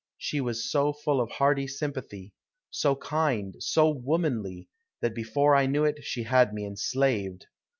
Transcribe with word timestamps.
She 0.17 0.41
was 0.41 0.67
so 0.67 0.93
full 0.93 1.21
of 1.21 1.29
hearty 1.29 1.67
sympathy, 1.67 2.33
so 2.71 2.95
kind, 2.95 3.55
so 3.59 3.87
womanly, 3.91 4.67
that 4.99 5.13
before 5.13 5.55
I 5.55 5.67
knew 5.67 5.83
it 5.83 6.03
she 6.03 6.23
had 6.23 6.55
me 6.55 6.65
enslaved. 6.65 7.45